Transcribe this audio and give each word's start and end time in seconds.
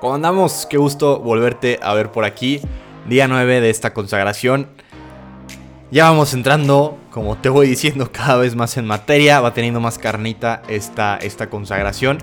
¿Cómo 0.00 0.14
andamos? 0.14 0.64
Qué 0.70 0.76
gusto 0.76 1.18
volverte 1.18 1.80
a 1.82 1.92
ver 1.92 2.12
por 2.12 2.24
aquí. 2.24 2.60
Día 3.08 3.26
9 3.26 3.60
de 3.60 3.68
esta 3.68 3.92
consagración. 3.92 4.68
Ya 5.90 6.04
vamos 6.04 6.34
entrando, 6.34 6.96
como 7.10 7.36
te 7.36 7.48
voy 7.48 7.66
diciendo, 7.66 8.12
cada 8.12 8.36
vez 8.36 8.54
más 8.54 8.76
en 8.76 8.86
materia. 8.86 9.40
Va 9.40 9.54
teniendo 9.54 9.80
más 9.80 9.98
carnita 9.98 10.62
esta, 10.68 11.16
esta 11.16 11.50
consagración. 11.50 12.18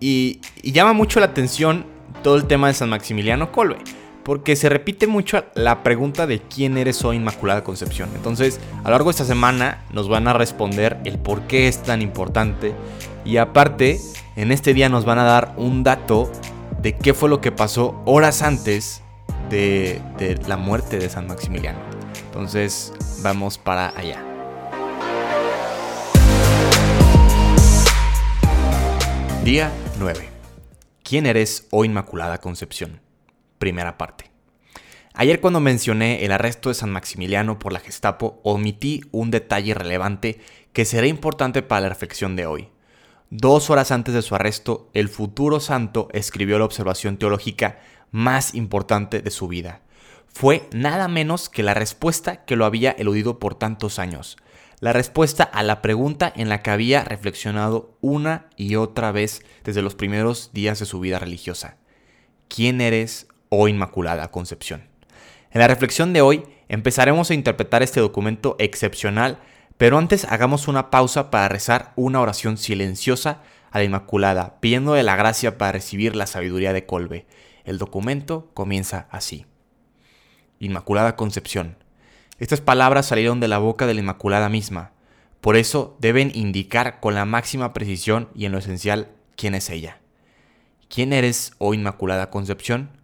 Y, 0.00 0.42
y 0.62 0.72
llama 0.72 0.92
mucho 0.92 1.18
la 1.18 1.26
atención 1.26 1.86
todo 2.22 2.36
el 2.36 2.44
tema 2.44 2.68
de 2.68 2.74
San 2.74 2.90
Maximiliano 2.90 3.52
Colbe. 3.52 3.78
Porque 4.22 4.54
se 4.54 4.68
repite 4.68 5.06
mucho 5.06 5.46
la 5.54 5.82
pregunta 5.82 6.26
de 6.26 6.40
quién 6.42 6.76
eres 6.76 7.02
hoy 7.06 7.16
Inmaculada 7.16 7.64
Concepción. 7.64 8.10
Entonces, 8.14 8.60
a 8.80 8.88
lo 8.88 8.90
largo 8.90 9.08
de 9.08 9.12
esta 9.12 9.24
semana 9.24 9.82
nos 9.94 10.10
van 10.10 10.28
a 10.28 10.34
responder 10.34 10.98
el 11.06 11.18
por 11.18 11.46
qué 11.46 11.68
es 11.68 11.82
tan 11.82 12.02
importante. 12.02 12.74
Y 13.24 13.38
aparte, 13.38 13.98
en 14.36 14.52
este 14.52 14.74
día 14.74 14.90
nos 14.90 15.06
van 15.06 15.18
a 15.18 15.24
dar 15.24 15.54
un 15.56 15.84
dato 15.84 16.30
de 16.82 16.96
qué 16.96 17.14
fue 17.14 17.28
lo 17.28 17.40
que 17.40 17.52
pasó 17.52 18.02
horas 18.04 18.42
antes 18.42 19.02
de, 19.48 20.02
la 20.48 20.56
muerte 20.56 20.98
de 20.98 21.08
San 21.08 21.28
Maximiliano. 21.28 21.78
Entonces, 22.26 22.92
vamos 23.22 23.56
para 23.56 23.96
allá. 23.96 24.24
Día 29.44 29.70
9. 29.98 30.28
¿Quién 31.04 31.26
eres, 31.26 31.68
oh 31.70 31.84
Inmaculada 31.84 32.38
Concepción? 32.38 33.00
Primera 33.58 33.96
parte. 33.96 34.30
Ayer 35.14 35.40
cuando 35.40 35.60
mencioné 35.60 36.24
el 36.24 36.32
arresto 36.32 36.68
de 36.68 36.74
San 36.74 36.90
Maximiliano 36.90 37.58
por 37.58 37.72
la 37.72 37.80
Gestapo, 37.80 38.40
omití 38.42 39.02
un 39.12 39.30
detalle 39.30 39.74
relevante 39.74 40.40
que 40.72 40.84
será 40.84 41.06
importante 41.06 41.62
para 41.62 41.82
la 41.82 41.88
reflexión 41.90 42.34
de 42.34 42.46
hoy. 42.46 42.68
Dos 43.34 43.70
horas 43.70 43.92
antes 43.92 44.12
de 44.12 44.20
su 44.20 44.34
arresto, 44.34 44.90
el 44.92 45.08
futuro 45.08 45.58
santo 45.58 46.08
escribió 46.12 46.58
la 46.58 46.66
observación 46.66 47.16
teológica 47.16 47.78
más 48.10 48.54
importante 48.54 49.22
de 49.22 49.30
su 49.30 49.48
vida. 49.48 49.80
Fue 50.28 50.68
nada 50.70 51.08
menos 51.08 51.48
que 51.48 51.62
la 51.62 51.72
respuesta 51.72 52.44
que 52.44 52.56
lo 52.56 52.66
había 52.66 52.90
eludido 52.90 53.38
por 53.38 53.54
tantos 53.54 53.98
años. 53.98 54.36
La 54.80 54.92
respuesta 54.92 55.44
a 55.44 55.62
la 55.62 55.80
pregunta 55.80 56.30
en 56.36 56.50
la 56.50 56.60
que 56.60 56.72
había 56.72 57.04
reflexionado 57.04 57.96
una 58.02 58.50
y 58.58 58.76
otra 58.76 59.12
vez 59.12 59.42
desde 59.64 59.80
los 59.80 59.94
primeros 59.94 60.50
días 60.52 60.78
de 60.78 60.84
su 60.84 61.00
vida 61.00 61.18
religiosa. 61.18 61.78
¿Quién 62.48 62.82
eres, 62.82 63.28
oh 63.48 63.66
Inmaculada 63.66 64.30
Concepción? 64.30 64.82
En 65.52 65.62
la 65.62 65.68
reflexión 65.68 66.12
de 66.12 66.20
hoy 66.20 66.42
empezaremos 66.68 67.30
a 67.30 67.34
interpretar 67.34 67.82
este 67.82 68.00
documento 68.00 68.56
excepcional 68.58 69.38
pero 69.82 69.98
antes 69.98 70.24
hagamos 70.30 70.68
una 70.68 70.90
pausa 70.90 71.28
para 71.28 71.48
rezar 71.48 71.92
una 71.96 72.20
oración 72.20 72.56
silenciosa 72.56 73.42
a 73.72 73.78
la 73.78 73.84
Inmaculada, 73.84 74.60
pidiéndole 74.60 75.02
la 75.02 75.16
gracia 75.16 75.58
para 75.58 75.72
recibir 75.72 76.14
la 76.14 76.28
sabiduría 76.28 76.72
de 76.72 76.86
Colbe. 76.86 77.26
El 77.64 77.78
documento 77.78 78.48
comienza 78.54 79.08
así. 79.10 79.44
Inmaculada 80.60 81.16
Concepción. 81.16 81.78
Estas 82.38 82.60
palabras 82.60 83.06
salieron 83.06 83.40
de 83.40 83.48
la 83.48 83.58
boca 83.58 83.88
de 83.88 83.94
la 83.94 84.00
Inmaculada 84.02 84.48
misma. 84.48 84.92
Por 85.40 85.56
eso 85.56 85.96
deben 85.98 86.30
indicar 86.32 87.00
con 87.00 87.16
la 87.16 87.24
máxima 87.24 87.72
precisión 87.72 88.28
y 88.36 88.44
en 88.44 88.52
lo 88.52 88.58
esencial 88.58 89.10
quién 89.34 89.56
es 89.56 89.68
ella. 89.68 89.98
¿Quién 90.88 91.12
eres, 91.12 91.54
oh 91.58 91.74
Inmaculada 91.74 92.30
Concepción? 92.30 93.00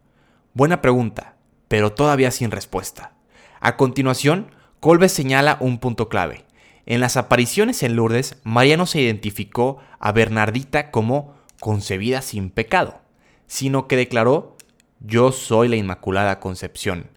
Buena 0.55 0.81
pregunta, 0.81 1.35
pero 1.67 1.92
todavía 1.92 2.31
sin 2.31 2.53
respuesta. 2.53 3.15
A 3.59 3.77
continuación, 3.77 4.53
Colbe 4.79 5.09
señala 5.09 5.57
un 5.59 5.79
punto 5.79 6.09
clave. 6.09 6.47
En 6.89 7.03
las 7.03 7.19
apariciones 7.19 7.83
en 7.83 7.97
Lourdes, 7.97 8.39
María 8.44 8.78
no 8.78 8.86
se 8.86 9.03
identificó 9.03 9.77
a 9.98 10.11
Bernardita 10.11 10.91
como 10.91 11.34
concebida 11.61 12.22
sin 12.22 12.48
pecado, 12.48 13.03
sino 13.47 13.86
que 13.86 13.97
declaró, 13.97 14.56
yo 14.98 15.30
soy 15.30 15.68
la 15.68 15.77
Inmaculada 15.77 16.40
Concepción. 16.40 17.11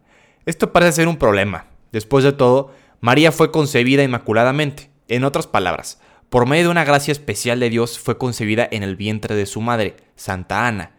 Esto 0.45 0.73
parece 0.73 0.91
ser 0.91 1.07
un 1.07 1.15
problema. 1.15 1.67
Después 1.93 2.25
de 2.25 2.33
todo, 2.33 2.73
María 2.99 3.31
fue 3.31 3.53
concebida 3.53 4.03
inmaculadamente. 4.03 4.89
En 5.07 5.23
otras 5.23 5.47
palabras, 5.47 6.01
por 6.27 6.49
medio 6.49 6.65
de 6.65 6.71
una 6.71 6.83
gracia 6.83 7.13
especial 7.13 7.61
de 7.61 7.69
Dios 7.69 7.97
fue 7.97 8.17
concebida 8.17 8.67
en 8.69 8.83
el 8.83 8.97
vientre 8.97 9.35
de 9.35 9.45
su 9.45 9.61
madre, 9.61 9.95
Santa 10.17 10.67
Ana, 10.67 10.91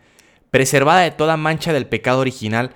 preservada 0.50 1.02
de 1.02 1.10
toda 1.10 1.36
mancha 1.36 1.74
del 1.74 1.88
pecado 1.88 2.20
original 2.20 2.74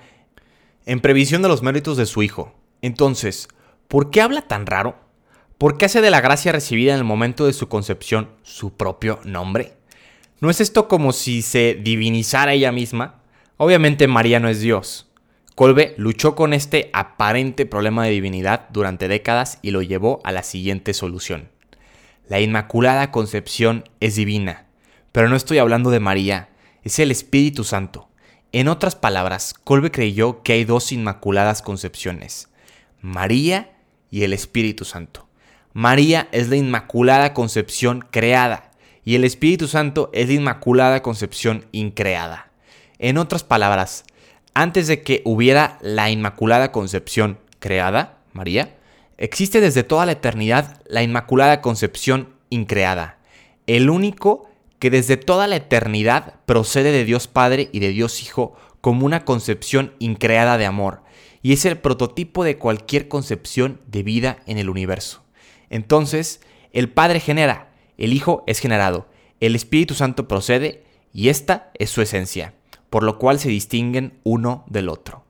en 0.85 0.99
previsión 0.99 1.41
de 1.41 1.47
los 1.47 1.63
méritos 1.63 1.97
de 1.97 2.05
su 2.05 2.21
Hijo. 2.21 2.53
Entonces, 2.83 3.47
¿por 3.87 4.11
qué 4.11 4.21
habla 4.21 4.43
tan 4.43 4.67
raro? 4.67 5.06
¿Por 5.57 5.79
qué 5.79 5.85
hace 5.85 6.01
de 6.01 6.11
la 6.11 6.21
gracia 6.21 6.51
recibida 6.51 6.93
en 6.93 6.99
el 6.99 7.03
momento 7.03 7.47
de 7.47 7.53
su 7.53 7.67
concepción 7.67 8.29
su 8.43 8.73
propio 8.73 9.19
nombre? 9.23 9.73
¿No 10.39 10.51
es 10.51 10.61
esto 10.61 10.87
como 10.87 11.13
si 11.13 11.41
se 11.41 11.73
divinizara 11.73 12.53
ella 12.53 12.71
misma? 12.71 13.21
Obviamente 13.57 14.07
María 14.07 14.39
no 14.39 14.49
es 14.49 14.61
Dios. 14.61 15.07
Colbe 15.55 15.95
luchó 15.97 16.35
con 16.35 16.53
este 16.53 16.91
aparente 16.93 17.65
problema 17.65 18.05
de 18.05 18.11
divinidad 18.11 18.69
durante 18.69 19.07
décadas 19.07 19.57
y 19.63 19.71
lo 19.71 19.81
llevó 19.81 20.21
a 20.23 20.31
la 20.31 20.43
siguiente 20.43 20.93
solución. 20.93 21.49
La 22.29 22.39
Inmaculada 22.39 23.09
Concepción 23.09 23.89
es 23.99 24.13
divina, 24.13 24.67
pero 25.11 25.27
no 25.27 25.35
estoy 25.35 25.57
hablando 25.57 25.89
de 25.89 25.99
María, 25.99 26.49
es 26.83 26.99
el 26.99 27.09
Espíritu 27.09 27.63
Santo. 27.63 28.09
En 28.51 28.67
otras 28.67 28.95
palabras, 28.95 29.55
Colbe 29.63 29.89
creyó 29.89 30.43
que 30.43 30.53
hay 30.53 30.65
dos 30.65 30.91
Inmaculadas 30.91 31.63
Concepciones, 31.63 32.49
María 33.01 33.71
y 34.11 34.21
el 34.21 34.33
Espíritu 34.33 34.85
Santo. 34.85 35.26
María 35.79 36.27
es 36.31 36.49
la 36.49 36.55
Inmaculada 36.55 37.35
Concepción 37.35 38.03
creada 38.09 38.71
y 39.05 39.13
el 39.13 39.23
Espíritu 39.23 39.67
Santo 39.67 40.09
es 40.11 40.27
la 40.27 40.33
Inmaculada 40.33 41.03
Concepción 41.03 41.67
increada. 41.71 42.49
En 42.97 43.19
otras 43.19 43.43
palabras, 43.43 44.03
antes 44.55 44.87
de 44.87 45.03
que 45.03 45.21
hubiera 45.23 45.77
la 45.81 46.09
Inmaculada 46.09 46.71
Concepción 46.71 47.37
creada, 47.59 48.17
María, 48.33 48.75
existe 49.19 49.61
desde 49.61 49.83
toda 49.83 50.07
la 50.07 50.13
eternidad 50.13 50.81
la 50.87 51.03
Inmaculada 51.03 51.61
Concepción 51.61 52.29
increada, 52.49 53.19
el 53.67 53.91
único 53.91 54.49
que 54.79 54.89
desde 54.89 55.15
toda 55.15 55.45
la 55.45 55.57
eternidad 55.57 56.39
procede 56.47 56.91
de 56.91 57.05
Dios 57.05 57.27
Padre 57.27 57.69
y 57.71 57.81
de 57.81 57.89
Dios 57.89 58.23
Hijo 58.23 58.55
como 58.81 59.05
una 59.05 59.25
concepción 59.25 59.93
increada 59.99 60.57
de 60.57 60.65
amor, 60.65 61.03
y 61.43 61.53
es 61.53 61.65
el 61.65 61.77
prototipo 61.77 62.43
de 62.43 62.57
cualquier 62.57 63.07
concepción 63.07 63.79
de 63.85 64.01
vida 64.01 64.39
en 64.47 64.57
el 64.57 64.71
universo. 64.71 65.26
Entonces, 65.69 66.41
el 66.73 66.89
Padre 66.89 67.19
genera, 67.19 67.71
el 67.97 68.13
Hijo 68.13 68.43
es 68.47 68.59
generado, 68.59 69.07
el 69.39 69.55
Espíritu 69.55 69.93
Santo 69.93 70.27
procede 70.27 70.83
y 71.13 71.29
esta 71.29 71.71
es 71.75 71.89
su 71.89 72.01
esencia, 72.01 72.53
por 72.89 73.03
lo 73.03 73.17
cual 73.17 73.39
se 73.39 73.49
distinguen 73.49 74.19
uno 74.23 74.65
del 74.67 74.89
otro. 74.89 75.23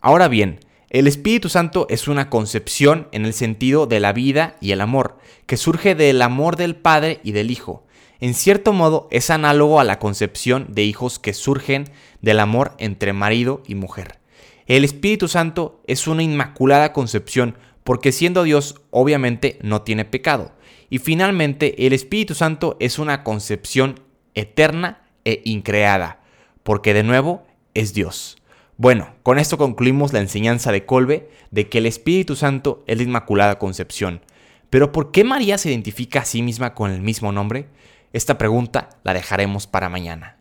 Ahora 0.00 0.28
bien, 0.28 0.60
el 0.88 1.08
Espíritu 1.08 1.48
Santo 1.48 1.86
es 1.90 2.06
una 2.06 2.30
concepción 2.30 3.08
en 3.10 3.26
el 3.26 3.32
sentido 3.32 3.86
de 3.86 4.00
la 4.00 4.12
vida 4.12 4.56
y 4.60 4.70
el 4.70 4.80
amor, 4.80 5.18
que 5.46 5.56
surge 5.56 5.94
del 5.94 6.22
amor 6.22 6.56
del 6.56 6.76
Padre 6.76 7.20
y 7.24 7.32
del 7.32 7.50
Hijo. 7.50 7.84
En 8.20 8.34
cierto 8.34 8.72
modo 8.72 9.08
es 9.10 9.30
análogo 9.30 9.80
a 9.80 9.84
la 9.84 9.98
concepción 9.98 10.68
de 10.70 10.84
hijos 10.84 11.18
que 11.18 11.34
surgen 11.34 11.90
del 12.22 12.40
amor 12.40 12.72
entre 12.78 13.12
marido 13.12 13.62
y 13.66 13.74
mujer. 13.74 14.18
El 14.66 14.84
Espíritu 14.84 15.28
Santo 15.28 15.82
es 15.86 16.06
una 16.06 16.22
inmaculada 16.22 16.92
concepción 16.92 17.56
porque 17.86 18.10
siendo 18.10 18.42
Dios 18.42 18.80
obviamente 18.90 19.60
no 19.62 19.82
tiene 19.82 20.04
pecado. 20.04 20.50
Y 20.90 20.98
finalmente 20.98 21.86
el 21.86 21.92
Espíritu 21.92 22.34
Santo 22.34 22.76
es 22.80 22.98
una 22.98 23.22
concepción 23.22 24.00
eterna 24.34 25.06
e 25.24 25.40
increada, 25.44 26.20
porque 26.64 26.92
de 26.94 27.04
nuevo 27.04 27.46
es 27.74 27.94
Dios. 27.94 28.38
Bueno, 28.76 29.14
con 29.22 29.38
esto 29.38 29.56
concluimos 29.56 30.12
la 30.12 30.18
enseñanza 30.18 30.72
de 30.72 30.84
Colbe 30.84 31.30
de 31.52 31.68
que 31.68 31.78
el 31.78 31.86
Espíritu 31.86 32.34
Santo 32.34 32.82
es 32.88 32.96
la 32.96 33.04
Inmaculada 33.04 33.60
Concepción. 33.60 34.20
Pero 34.68 34.90
¿por 34.90 35.12
qué 35.12 35.22
María 35.22 35.56
se 35.56 35.70
identifica 35.70 36.22
a 36.22 36.24
sí 36.24 36.42
misma 36.42 36.74
con 36.74 36.90
el 36.90 37.02
mismo 37.02 37.30
nombre? 37.30 37.68
Esta 38.12 38.36
pregunta 38.36 38.88
la 39.04 39.14
dejaremos 39.14 39.68
para 39.68 39.88
mañana. 39.88 40.38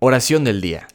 Oración 0.00 0.42
del 0.42 0.60
día. 0.60 0.88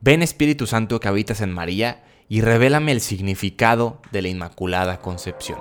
Ven 0.00 0.22
Espíritu 0.22 0.66
Santo 0.66 0.98
que 0.98 1.06
habitas 1.06 1.42
en 1.42 1.52
María 1.52 2.02
y 2.30 2.42
revélame 2.42 2.92
el 2.92 3.00
significado 3.00 3.98
de 4.12 4.22
la 4.22 4.28
Inmaculada 4.28 5.00
Concepción. 5.00 5.58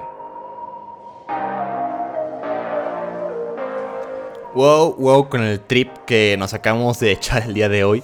Wow, 4.54 4.95
wow, 5.00 5.30
con 5.30 5.42
el 5.42 5.60
trip 5.62 5.89
que 6.06 6.36
nos 6.38 6.54
acabamos 6.54 7.00
de 7.00 7.12
echar 7.12 7.42
el 7.42 7.56
día 7.56 7.69
de 7.69 7.83
hoy. 7.83 8.04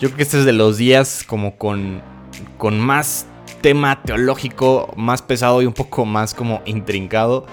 Yo 0.00 0.08
creo 0.08 0.16
que 0.16 0.22
este 0.24 0.40
es 0.40 0.44
de 0.44 0.52
los 0.52 0.78
días 0.78 1.22
como 1.24 1.56
con, 1.56 2.02
con 2.58 2.80
más 2.80 3.26
tema 3.60 4.02
teológico, 4.02 4.92
más 4.96 5.22
pesado 5.22 5.62
y 5.62 5.66
un 5.66 5.72
poco 5.72 6.04
más 6.04 6.34
como 6.34 6.60
intrincado. 6.64 7.46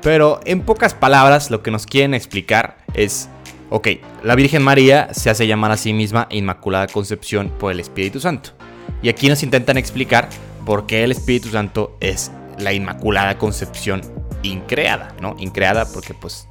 Pero 0.00 0.40
en 0.46 0.62
pocas 0.62 0.94
palabras 0.94 1.50
lo 1.50 1.62
que 1.62 1.70
nos 1.70 1.84
quieren 1.84 2.14
explicar 2.14 2.78
es, 2.94 3.28
ok, 3.68 3.88
la 4.24 4.34
Virgen 4.34 4.62
María 4.62 5.12
se 5.12 5.28
hace 5.28 5.46
llamar 5.46 5.72
a 5.72 5.76
sí 5.76 5.92
misma 5.92 6.26
Inmaculada 6.30 6.86
Concepción 6.86 7.50
por 7.58 7.70
el 7.70 7.80
Espíritu 7.80 8.18
Santo. 8.18 8.59
Y 9.02 9.08
aquí 9.08 9.28
nos 9.28 9.42
intentan 9.42 9.76
explicar 9.76 10.28
por 10.64 10.86
qué 10.86 11.04
el 11.04 11.12
Espíritu 11.12 11.48
Santo 11.50 11.96
es 12.00 12.30
la 12.58 12.72
Inmaculada 12.72 13.38
Concepción 13.38 14.02
increada, 14.42 15.14
¿no? 15.20 15.36
Increada 15.38 15.86
porque 15.86 16.14
pues 16.14 16.46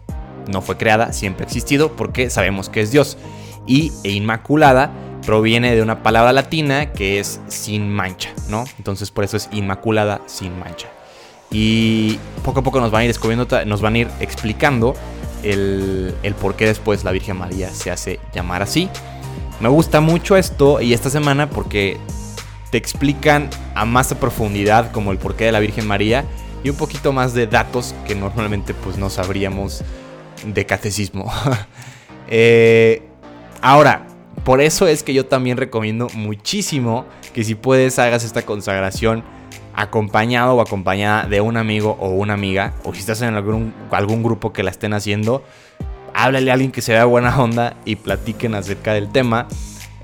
no 0.47 0.61
fue 0.61 0.77
creada, 0.77 1.13
siempre 1.13 1.43
ha 1.43 1.47
existido 1.47 1.95
porque 1.95 2.29
sabemos 2.29 2.69
que 2.69 2.81
es 2.81 2.91
Dios. 2.91 3.17
Y 3.67 3.91
e 4.03 4.11
Inmaculada 4.11 4.91
proviene 5.25 5.75
de 5.75 5.81
una 5.81 6.01
palabra 6.01 6.33
latina 6.33 6.91
que 6.91 7.19
es 7.19 7.39
sin 7.47 7.89
mancha, 7.89 8.31
¿no? 8.47 8.65
Entonces 8.77 9.11
por 9.11 9.23
eso 9.23 9.37
es 9.37 9.49
Inmaculada 9.51 10.21
sin 10.25 10.57
mancha. 10.59 10.87
Y 11.51 12.19
poco 12.43 12.59
a 12.59 12.63
poco 12.63 12.79
nos 12.79 12.91
van 12.91 13.01
a 13.01 13.05
ir 13.05 13.09
descubriendo, 13.09 13.47
nos 13.65 13.81
van 13.81 13.95
a 13.95 13.97
ir 13.99 14.07
explicando 14.19 14.95
el, 15.43 16.15
el 16.23 16.35
por 16.35 16.55
qué 16.55 16.65
después 16.65 17.03
la 17.03 17.11
Virgen 17.11 17.37
María 17.37 17.69
se 17.69 17.91
hace 17.91 18.19
llamar 18.33 18.61
así. 18.61 18.89
Me 19.59 19.67
gusta 19.67 19.99
mucho 19.99 20.37
esto 20.37 20.79
y 20.79 20.93
esta 20.93 21.09
semana 21.09 21.49
porque 21.49 21.97
te 22.71 22.77
explican 22.77 23.49
a 23.75 23.85
más 23.85 24.13
profundidad 24.13 24.91
como 24.91 25.11
el 25.11 25.17
porqué 25.17 25.45
de 25.45 25.51
la 25.51 25.59
Virgen 25.59 25.87
María 25.87 26.25
y 26.63 26.69
un 26.69 26.75
poquito 26.75 27.13
más 27.13 27.33
de 27.33 27.47
datos 27.47 27.95
que 28.05 28.15
normalmente 28.15 28.73
pues 28.73 28.97
no 28.97 29.09
sabríamos 29.09 29.83
de 30.45 30.65
catecismo. 30.65 31.31
Eh, 32.31 33.01
ahora, 33.59 34.05
por 34.43 34.61
eso 34.61 34.85
es 34.85 35.01
que 35.01 35.15
yo 35.15 35.25
también 35.25 35.57
recomiendo 35.57 36.09
muchísimo 36.13 37.07
que 37.33 37.43
si 37.43 37.55
puedes 37.55 37.97
hagas 37.97 38.23
esta 38.23 38.43
consagración 38.43 39.23
acompañado 39.73 40.53
o 40.55 40.61
acompañada 40.61 41.25
de 41.27 41.41
un 41.41 41.57
amigo 41.57 41.97
o 41.99 42.09
una 42.09 42.33
amiga, 42.33 42.73
o 42.83 42.93
si 42.93 42.99
estás 42.99 43.21
en 43.23 43.33
algún, 43.33 43.73
algún 43.91 44.21
grupo 44.21 44.53
que 44.53 44.61
la 44.61 44.69
estén 44.69 44.93
haciendo, 44.93 45.43
háblale 46.13 46.51
a 46.51 46.53
alguien 46.53 46.71
que 46.71 46.81
se 46.81 46.91
vea 46.91 47.05
buena 47.05 47.39
onda 47.41 47.77
y 47.85 47.95
platiquen 47.95 48.55
acerca 48.55 48.93
del 48.93 49.11
tema. 49.11 49.47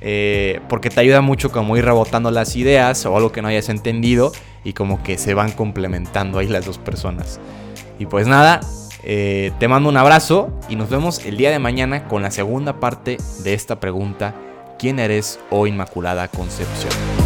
Eh, 0.07 0.61
porque 0.69 0.91
te 0.91 0.99
ayuda 0.99 1.21
mucho 1.21 1.51
como 1.51 1.75
ir 1.77 1.83
rebotando 1.83 2.29
las 2.29 2.55
ideas 2.55 3.03
o 3.07 3.17
algo 3.17 3.31
que 3.31 3.41
no 3.41 3.47
hayas 3.47 3.69
entendido 3.69 4.31
y 4.63 4.73
como 4.73 5.01
que 5.01 5.17
se 5.17 5.33
van 5.33 5.51
complementando 5.51 6.37
ahí 6.37 6.47
las 6.47 6.63
dos 6.63 6.77
personas. 6.77 7.39
Y 7.97 8.05
pues 8.05 8.27
nada, 8.27 8.59
eh, 9.03 9.51
te 9.57 9.67
mando 9.67 9.89
un 9.89 9.97
abrazo 9.97 10.59
y 10.69 10.75
nos 10.75 10.91
vemos 10.91 11.25
el 11.25 11.37
día 11.37 11.49
de 11.49 11.57
mañana 11.57 12.07
con 12.07 12.21
la 12.21 12.29
segunda 12.29 12.79
parte 12.79 13.17
de 13.43 13.55
esta 13.55 13.79
pregunta, 13.79 14.35
¿quién 14.77 14.99
eres 14.99 15.39
o 15.49 15.65
Inmaculada 15.65 16.27
Concepción? 16.27 17.24